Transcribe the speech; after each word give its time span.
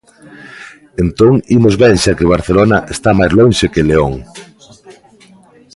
_¡Entón 1.03 1.33
imos 1.57 1.75
ben 1.83 1.95
xa 2.03 2.11
que 2.17 2.31
Barcelona 2.35 2.77
está 2.95 3.09
máis 3.19 3.31
lonxe 3.39 3.65
que 3.73 3.87
León... 3.89 4.13